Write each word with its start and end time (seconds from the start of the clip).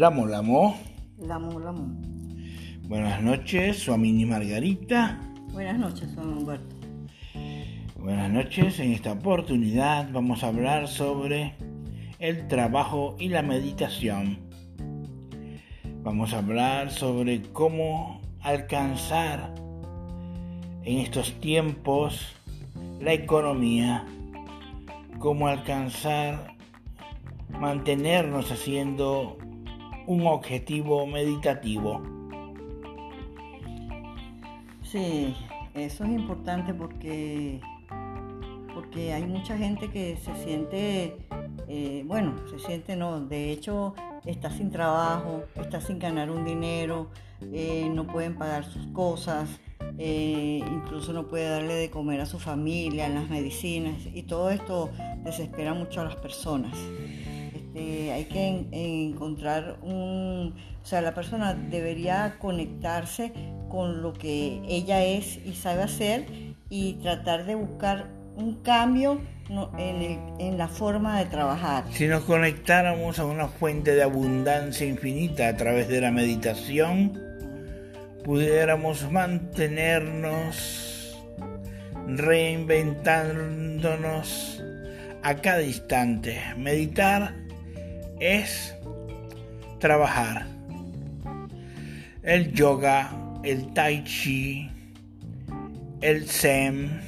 Lamo 0.00 0.24
Lamo. 0.24 0.78
Lamo 1.18 1.58
Lamo. 1.60 1.94
Buenas 2.88 3.22
noches, 3.22 3.80
su 3.80 3.94
mini 3.98 4.24
Margarita. 4.24 5.20
Buenas 5.52 5.78
noches, 5.78 6.08
Juan 6.14 6.38
Humberto. 6.38 6.74
Buenas 7.98 8.30
noches, 8.30 8.80
en 8.80 8.92
esta 8.92 9.12
oportunidad 9.12 10.10
vamos 10.10 10.42
a 10.42 10.48
hablar 10.48 10.88
sobre 10.88 11.54
el 12.18 12.48
trabajo 12.48 13.14
y 13.18 13.28
la 13.28 13.42
meditación. 13.42 14.38
Vamos 16.02 16.32
a 16.32 16.38
hablar 16.38 16.90
sobre 16.90 17.42
cómo 17.52 18.22
alcanzar 18.40 19.52
en 20.82 20.96
estos 21.00 21.38
tiempos 21.40 22.34
la 23.02 23.12
economía, 23.12 24.06
cómo 25.18 25.46
alcanzar 25.46 26.56
mantenernos 27.50 28.50
haciendo 28.50 29.36
un 30.06 30.26
objetivo 30.26 31.06
meditativo. 31.06 32.02
Sí, 34.82 35.36
eso 35.74 36.04
es 36.04 36.10
importante 36.10 36.74
porque, 36.74 37.60
porque 38.74 39.12
hay 39.12 39.24
mucha 39.24 39.56
gente 39.56 39.88
que 39.88 40.16
se 40.16 40.34
siente, 40.42 41.16
eh, 41.68 42.02
bueno, 42.06 42.34
se 42.50 42.58
siente 42.58 42.96
no, 42.96 43.20
de 43.20 43.52
hecho 43.52 43.94
está 44.24 44.50
sin 44.50 44.70
trabajo, 44.70 45.44
está 45.54 45.80
sin 45.80 45.98
ganar 45.98 46.30
un 46.30 46.44
dinero, 46.44 47.08
eh, 47.52 47.88
no 47.92 48.06
pueden 48.06 48.36
pagar 48.36 48.64
sus 48.64 48.86
cosas, 48.88 49.60
eh, 49.98 50.60
incluso 50.66 51.12
no 51.12 51.28
puede 51.28 51.48
darle 51.48 51.74
de 51.74 51.90
comer 51.90 52.20
a 52.20 52.26
su 52.26 52.38
familia, 52.38 53.08
las 53.08 53.30
medicinas, 53.30 53.94
y 54.12 54.24
todo 54.24 54.50
esto 54.50 54.90
desespera 55.22 55.72
mucho 55.72 56.00
a 56.00 56.04
las 56.04 56.16
personas. 56.16 56.76
Este, 57.80 58.12
hay 58.12 58.26
que 58.26 58.66
encontrar 58.72 59.78
un, 59.82 60.54
o 60.82 60.86
sea, 60.86 61.00
la 61.00 61.14
persona 61.14 61.54
debería 61.54 62.36
conectarse 62.38 63.32
con 63.68 64.02
lo 64.02 64.12
que 64.12 64.60
ella 64.68 65.02
es 65.02 65.38
y 65.44 65.54
sabe 65.54 65.82
hacer 65.82 66.26
y 66.68 66.92
tratar 66.94 67.46
de 67.46 67.54
buscar 67.54 68.08
un 68.36 68.62
cambio 68.62 69.20
en, 69.78 70.58
la 70.58 70.68
forma 70.68 71.18
de 71.18 71.24
trabajar. 71.26 71.84
Si 71.90 72.06
nos 72.06 72.22
conectáramos 72.24 73.18
a 73.18 73.24
una 73.24 73.48
fuente 73.48 73.94
de 73.94 74.02
abundancia 74.02 74.86
infinita 74.86 75.48
a 75.48 75.56
través 75.56 75.88
de 75.88 76.02
la 76.02 76.10
meditación, 76.10 77.18
pudiéramos 78.24 79.10
mantenernos 79.10 81.16
reinventándonos 82.06 84.62
a 85.22 85.34
cada 85.36 85.62
instante. 85.62 86.42
Meditar 86.56 87.39
es 88.20 88.76
trabajar. 89.78 90.46
El 92.22 92.52
yoga, 92.52 93.10
el 93.42 93.72
tai 93.72 94.04
chi, 94.04 94.70
el 96.02 96.28
zen, 96.28 97.00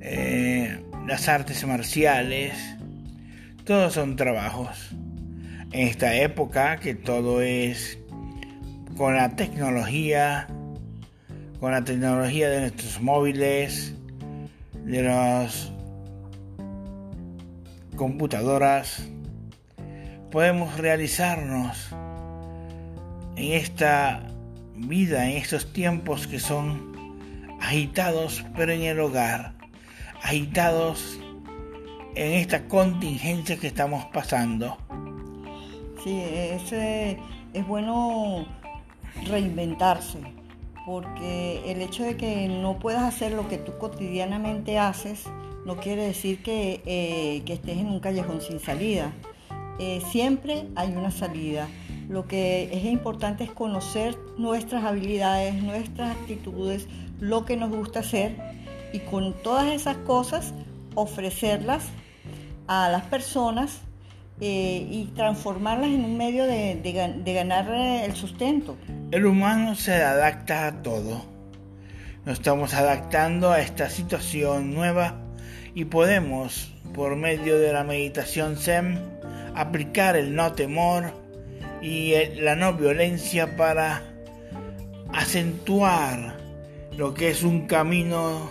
eh, 0.00 0.78
las 1.06 1.28
artes 1.28 1.66
marciales, 1.66 2.52
todos 3.64 3.94
son 3.94 4.16
trabajos. 4.16 4.90
En 5.72 5.86
esta 5.88 6.14
época 6.16 6.78
que 6.78 6.94
todo 6.94 7.40
es 7.40 7.98
con 8.96 9.16
la 9.16 9.36
tecnología, 9.36 10.48
con 11.60 11.72
la 11.72 11.84
tecnología 11.84 12.50
de 12.50 12.60
nuestros 12.60 13.00
móviles, 13.00 13.94
de 14.84 15.02
las 15.02 15.72
computadoras, 17.96 19.08
podemos 20.30 20.76
realizarnos 20.76 21.88
en 23.36 23.52
esta 23.52 24.22
vida, 24.76 25.28
en 25.28 25.36
estos 25.36 25.72
tiempos 25.72 26.26
que 26.26 26.38
son 26.38 27.56
agitados, 27.60 28.44
pero 28.56 28.72
en 28.72 28.82
el 28.82 29.00
hogar, 29.00 29.52
agitados 30.22 31.18
en 32.14 32.32
esta 32.32 32.68
contingencia 32.68 33.56
que 33.56 33.66
estamos 33.66 34.04
pasando. 34.06 34.76
Sí, 36.02 36.20
es, 36.20 36.72
es 36.72 37.66
bueno 37.66 38.46
reinventarse, 39.26 40.18
porque 40.86 41.62
el 41.70 41.82
hecho 41.82 42.04
de 42.04 42.16
que 42.16 42.48
no 42.48 42.78
puedas 42.78 43.02
hacer 43.02 43.32
lo 43.32 43.48
que 43.48 43.58
tú 43.58 43.76
cotidianamente 43.78 44.78
haces 44.78 45.24
no 45.66 45.76
quiere 45.76 46.06
decir 46.06 46.42
que, 46.42 46.80
eh, 46.86 47.42
estés 47.46 47.78
en 47.78 47.86
un 47.86 48.00
callejón 48.00 48.40
sin 48.40 48.60
salida. 48.60 49.12
Eh, 49.80 50.02
siempre 50.10 50.66
hay 50.76 50.94
una 50.94 51.10
salida. 51.10 51.66
Lo 52.10 52.26
que 52.26 52.68
es 52.70 52.84
importante 52.84 53.44
es 53.44 53.50
conocer 53.50 54.14
nuestras 54.36 54.84
habilidades, 54.84 55.54
nuestras 55.62 56.10
actitudes, 56.18 56.86
lo 57.18 57.46
que 57.46 57.56
nos 57.56 57.70
gusta 57.70 58.00
hacer 58.00 58.36
y 58.92 58.98
con 58.98 59.32
todas 59.42 59.72
esas 59.72 59.96
cosas 59.98 60.52
ofrecerlas 60.94 61.86
a 62.66 62.90
las 62.90 63.04
personas 63.04 63.80
eh, 64.42 64.86
y 64.90 65.06
transformarlas 65.16 65.88
en 65.88 66.04
un 66.04 66.18
medio 66.18 66.44
de, 66.44 67.22
ganar 67.24 67.70
eh, 67.70 68.04
el 68.04 68.14
sustento. 68.14 68.76
El 69.12 69.24
humano 69.24 69.76
se 69.76 69.94
adapta 69.94 70.66
a 70.66 70.82
todo. 70.82 71.24
Nos 72.26 72.38
estamos 72.38 72.74
adaptando 72.74 73.50
a 73.50 73.62
esta 73.62 73.88
situación 73.88 74.74
nueva 74.74 75.14
y 75.74 75.86
podemos, 75.86 76.70
por 76.92 77.16
medio 77.16 77.58
de 77.58 77.72
la 77.72 77.82
meditación 77.82 78.58
Zen, 78.58 79.19
aplicar 79.54 80.16
el 80.16 80.34
no 80.34 80.52
temor 80.52 81.12
y 81.82 82.14
la 82.36 82.56
no 82.56 82.74
violencia 82.74 83.56
para 83.56 84.02
acentuar 85.12 86.36
lo 86.96 87.14
que 87.14 87.30
es 87.30 87.42
un 87.42 87.66
camino 87.66 88.50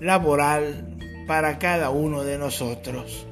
laboral 0.00 0.96
para 1.26 1.58
cada 1.58 1.90
uno 1.90 2.22
de 2.22 2.38
nosotros 2.38 3.26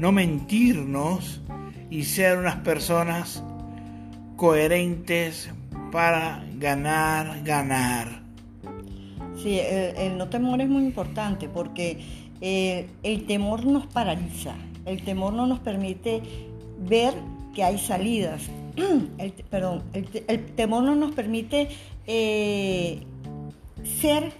no 0.00 0.12
mentirnos 0.12 1.42
y 1.90 2.04
ser 2.04 2.38
unas 2.38 2.56
personas 2.56 3.44
coherentes 4.36 5.50
para 5.92 6.42
ganar, 6.56 7.42
ganar. 7.44 8.22
Sí, 9.36 9.60
el, 9.60 10.16
no 10.16 10.28
temor 10.30 10.62
es 10.62 10.70
muy 10.70 10.84
importante 10.84 11.50
porque 11.50 11.98
eh, 12.40 12.88
el 13.02 13.26
temor 13.26 13.66
nos 13.66 13.86
paraliza, 13.88 14.54
el 14.86 15.02
temor 15.04 15.34
no 15.34 15.46
nos 15.46 15.60
permite 15.60 16.22
ver 16.80 17.14
que 17.54 17.62
hay 17.64 17.78
salidas, 17.78 18.42
el, 19.18 19.32
perdón, 19.50 19.82
el, 19.92 20.46
temor 20.54 20.82
no 20.84 20.94
nos 20.94 21.12
permite 21.12 21.68
eh, 22.06 23.02
ser 24.00 24.32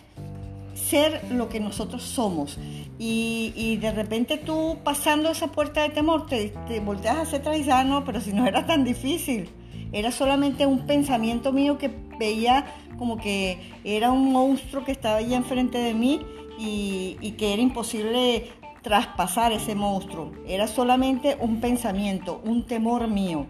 ser 0.75 1.23
lo 1.31 1.49
que 1.49 1.61
nosotros 1.61 2.03
somos. 2.03 2.59
Y, 2.99 3.77
de 3.81 3.93
repente 3.93 4.37
tú 4.37 4.79
pasando 4.85 5.31
esa 5.31 5.49
puerta 5.53 5.83
de 5.83 5.91
temor 5.91 6.27
te, 6.27 6.53
volteas 6.85 7.19
hacia 7.19 7.39
atrás 7.39 7.59
y 7.59 7.71
ah, 7.71 7.85
no, 7.85 8.05
pero 8.05 8.21
si 8.21 8.33
no 8.33 8.47
era 8.47 8.67
tan 8.67 8.85
difícil. 8.85 9.49
Era 9.93 10.13
solamente 10.13 10.67
un 10.67 10.87
pensamiento 10.87 11.53
mío 11.53 11.79
que 11.79 11.91
veía 12.19 12.67
como 12.99 13.17
que 13.17 13.59
era 13.85 14.13
un 14.13 14.33
monstruo 14.33 14.85
que 14.85 14.93
estaba 14.93 15.17
ahí 15.17 15.35
enfrente 15.35 15.79
de 15.79 15.95
mí 15.95 16.21
y 16.59 17.35
que 17.39 17.55
era 17.55 17.63
imposible 17.63 18.53
traspasar 18.83 19.53
ese 19.53 19.75
monstruo. 19.75 20.33
Era 20.47 20.67
solamente 20.67 21.37
un 21.41 21.61
pensamiento, 21.61 22.41
un 22.45 22.67
temor 22.67 23.09
mío. 23.09 23.47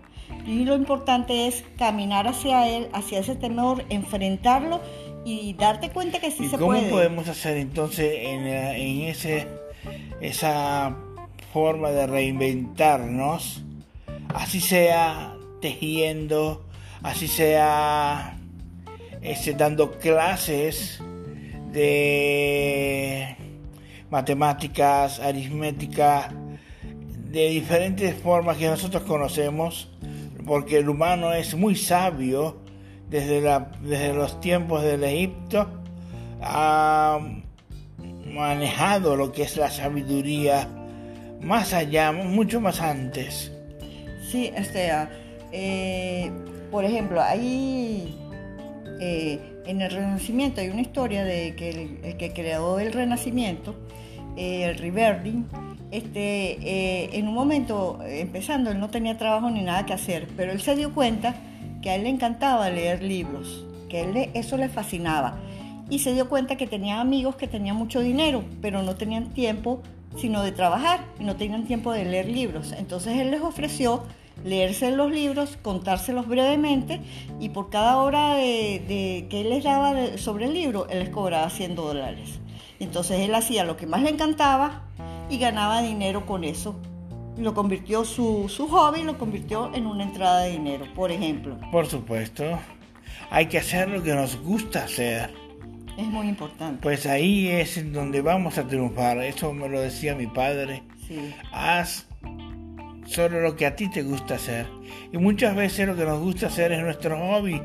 Y 0.46 0.64
lo 0.64 0.74
importante 0.74 1.46
es 1.46 1.64
caminar 1.76 2.28
hacia 2.28 2.68
él, 2.68 2.88
hacia 2.92 3.20
ese 3.20 3.36
temor, 3.36 3.84
enfrentarlo 3.88 4.80
y 5.24 5.54
darte 5.54 5.90
cuenta 5.90 6.20
que 6.20 6.30
sí 6.30 6.48
se 6.48 6.56
puede. 6.56 6.80
¿Cómo 6.80 6.90
podemos 6.90 7.28
hacer 7.28 7.56
entonces 7.56 8.12
en, 8.22 8.46
ese, 9.02 9.48
esa 10.20 10.96
forma 11.52 11.90
de 11.90 12.06
reinventarnos? 12.06 13.62
Así 14.34 14.60
sea 14.60 15.36
tejiendo, 15.60 16.64
así 17.02 17.28
sea 17.28 18.38
este, 19.20 19.52
dando 19.54 19.98
clases 19.98 21.02
de 21.72 23.36
matemáticas, 24.10 25.20
aritmética, 25.20 26.30
de 27.30 27.48
diferentes 27.50 28.14
formas 28.16 28.56
que 28.56 28.66
nosotros 28.66 29.04
conocemos, 29.04 29.88
porque 30.46 30.78
el 30.78 30.88
humano 30.88 31.32
es 31.32 31.54
muy 31.54 31.76
sabio 31.76 32.58
desde, 33.08 33.40
la, 33.40 33.70
desde 33.82 34.12
los 34.12 34.40
tiempos 34.40 34.82
del 34.82 35.04
Egipto, 35.04 35.68
ha 36.42 37.20
manejado 38.26 39.16
lo 39.16 39.32
que 39.32 39.42
es 39.42 39.56
la 39.56 39.70
sabiduría 39.70 40.68
más 41.40 41.72
allá, 41.72 42.12
mucho 42.12 42.60
más 42.60 42.80
antes. 42.80 43.52
Sí, 44.30 44.52
este, 44.54 44.90
eh, 45.52 46.30
por 46.70 46.84
ejemplo, 46.84 47.20
hay 47.20 48.16
eh, 49.00 49.38
en 49.70 49.80
el 49.82 49.90
Renacimiento 49.90 50.60
hay 50.60 50.68
una 50.68 50.80
historia 50.80 51.24
de 51.24 51.54
que 51.54 51.70
el, 51.70 52.16
que 52.16 52.32
creó 52.32 52.80
el 52.80 52.92
Renacimiento, 52.92 53.74
eh, 54.36 54.64
el 54.64 54.78
Riverdin, 54.78 55.46
este, 55.90 56.52
eh, 56.60 57.10
en 57.12 57.28
un 57.28 57.34
momento, 57.34 57.98
empezando, 58.04 58.70
él 58.70 58.80
no 58.80 58.90
tenía 58.90 59.16
trabajo 59.16 59.48
ni 59.50 59.62
nada 59.62 59.86
que 59.86 59.92
hacer, 59.92 60.28
pero 60.36 60.52
él 60.52 60.60
se 60.60 60.76
dio 60.76 60.92
cuenta 60.92 61.34
que 61.82 61.90
a 61.90 61.94
él 61.94 62.02
le 62.02 62.10
encantaba 62.10 62.68
leer 62.68 63.02
libros, 63.02 63.64
que 63.88 64.30
eso 64.34 64.56
le 64.56 64.68
fascinaba. 64.68 65.38
Y 65.88 66.00
se 66.00 66.14
dio 66.14 66.28
cuenta 66.28 66.56
que 66.56 66.66
tenía 66.66 67.00
amigos 67.00 67.36
que 67.36 67.48
tenían 67.48 67.76
mucho 67.76 68.00
dinero, 68.00 68.44
pero 68.60 68.82
no 68.82 68.94
tenían 68.94 69.30
tiempo 69.30 69.82
sino 70.16 70.42
de 70.42 70.52
trabajar 70.52 71.04
y 71.18 71.24
no 71.24 71.36
tenían 71.36 71.66
tiempo 71.66 71.92
de 71.92 72.04
leer 72.04 72.26
libros. 72.26 72.72
Entonces 72.72 73.18
él 73.18 73.30
les 73.30 73.42
ofreció 73.42 74.04
leerse 74.44 74.90
los 74.90 75.10
libros, 75.10 75.58
contárselos 75.62 76.26
brevemente 76.26 77.00
y 77.38 77.50
por 77.50 77.70
cada 77.70 77.98
hora 77.98 78.34
de, 78.34 79.26
que 79.28 79.40
él 79.40 79.50
les 79.50 79.64
daba 79.64 80.16
sobre 80.16 80.46
el 80.46 80.54
libro, 80.54 80.88
él 80.88 81.00
les 81.00 81.08
cobraba 81.10 81.48
100 81.50 81.74
dólares. 81.74 82.40
Entonces 82.78 83.20
él 83.20 83.34
hacía 83.34 83.64
lo 83.64 83.76
que 83.76 83.86
más 83.86 84.02
le 84.02 84.10
encantaba 84.10 84.82
y 85.28 85.38
ganaba 85.38 85.82
dinero 85.82 86.26
con 86.26 86.44
eso. 86.44 86.74
Lo 87.36 87.54
convirtió 87.54 88.04
su, 88.04 88.48
su 88.48 88.68
hobby, 88.68 89.02
lo 89.02 89.18
convirtió 89.18 89.70
en 89.74 89.86
una 89.86 90.04
entrada 90.04 90.40
de 90.40 90.52
dinero, 90.52 90.86
por 90.94 91.10
ejemplo. 91.10 91.56
Por 91.70 91.86
supuesto, 91.86 92.44
hay 93.30 93.46
que 93.46 93.58
hacer 93.58 93.88
lo 93.88 94.02
que 94.02 94.14
nos 94.14 94.40
gusta 94.42 94.84
hacer. 94.84 95.32
Es 96.00 96.06
muy 96.06 96.28
importante. 96.28 96.80
Pues 96.80 97.04
ahí 97.04 97.48
es 97.48 97.92
donde 97.92 98.22
vamos 98.22 98.56
a 98.56 98.66
triunfar. 98.66 99.18
Eso 99.18 99.52
me 99.52 99.68
lo 99.68 99.82
decía 99.82 100.14
mi 100.14 100.26
padre. 100.26 100.82
Sí. 101.06 101.34
Haz 101.52 102.06
solo 103.04 103.42
lo 103.42 103.54
que 103.54 103.66
a 103.66 103.76
ti 103.76 103.90
te 103.90 104.02
gusta 104.02 104.36
hacer. 104.36 104.66
Y 105.12 105.18
muchas 105.18 105.54
veces 105.54 105.86
lo 105.86 105.96
que 105.96 106.06
nos 106.06 106.18
gusta 106.18 106.46
hacer 106.46 106.72
es 106.72 106.80
nuestro 106.80 107.18
hobby. 107.18 107.60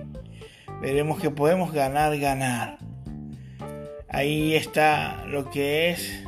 Veremos 0.82 1.22
que 1.22 1.30
podemos 1.30 1.72
ganar, 1.72 2.18
ganar. 2.18 2.78
Ahí 4.10 4.54
está 4.54 5.24
lo 5.28 5.50
que 5.50 5.92
es 5.92 6.22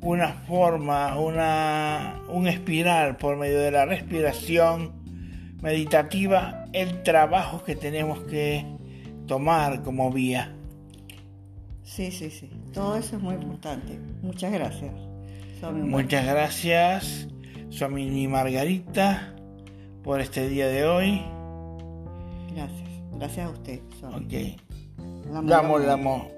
una 0.00 0.32
forma, 0.48 1.16
una, 1.20 2.20
un 2.28 2.48
espiral 2.48 3.16
por 3.16 3.36
medio 3.36 3.60
de 3.60 3.70
la 3.70 3.84
respiración 3.84 4.92
meditativa, 5.62 6.64
el 6.72 7.04
trabajo 7.04 7.62
que 7.62 7.76
tenemos 7.76 8.18
que 8.24 8.66
tomar 9.28 9.84
como 9.84 10.10
vía. 10.10 10.52
Sí, 11.86 12.10
sí, 12.10 12.30
sí. 12.30 12.50
Todo 12.74 12.96
eso 12.96 13.16
es 13.16 13.22
muy 13.22 13.34
importante. 13.36 13.98
Muchas 14.20 14.52
gracias. 14.52 14.92
Muchas 15.72 16.26
gracias, 16.26 17.28
Suamini 17.70 18.28
Margarita, 18.28 19.34
por 20.02 20.20
este 20.20 20.48
día 20.48 20.66
de 20.68 20.84
hoy. 20.84 21.22
Gracias. 22.54 22.88
Gracias 23.12 23.46
a 23.46 23.50
usted. 23.50 23.80
Ok. 24.02 24.60
Damos, 25.48 25.86
damos. 25.86 26.35